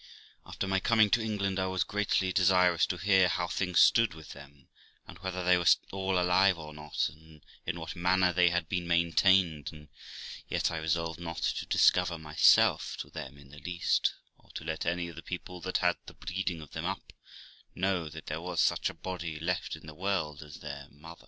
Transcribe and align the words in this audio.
After 0.47 0.67
my 0.67 0.79
coming 0.79 1.11
to 1.11 1.21
England 1.21 1.59
I 1.59 1.67
was 1.67 1.83
greatly 1.83 2.33
desirous 2.33 2.87
to 2.87 2.97
hear 2.97 3.27
how 3.27 3.47
things 3.47 3.81
stood 3.81 4.15
with 4.15 4.29
them, 4.31 4.67
and 5.07 5.19
whether 5.19 5.43
they 5.43 5.59
were 5.59 5.67
all 5.91 6.17
alive 6.17 6.57
or 6.57 6.73
not, 6.73 7.07
and 7.09 7.45
in 7.67 7.79
what 7.79 7.95
manner 7.95 8.33
they 8.33 8.49
had 8.49 8.67
been 8.67 8.87
maintained; 8.87 9.69
and 9.71 9.89
yet 10.49 10.71
I 10.71 10.77
resolved 10.79 11.19
not 11.19 11.43
to 11.43 11.67
discover 11.67 12.17
myself 12.17 12.97
to 13.01 13.11
them 13.11 13.37
in 13.37 13.49
the 13.51 13.59
least, 13.59 14.15
or 14.39 14.49
to 14.55 14.63
let 14.63 14.87
any 14.87 15.07
of 15.07 15.15
the 15.15 15.21
people 15.21 15.61
that 15.61 15.77
had 15.77 15.97
the 16.07 16.15
breeding 16.15 16.63
of 16.63 16.71
them 16.71 16.85
up, 16.85 17.13
know 17.75 18.09
that 18.09 18.25
there 18.25 18.41
was 18.41 18.59
such 18.59 18.89
a 18.89 18.95
body 18.95 19.39
left 19.39 19.75
in 19.75 19.85
the 19.85 19.93
world 19.93 20.41
as 20.41 20.61
their 20.61 20.87
mother. 20.89 21.19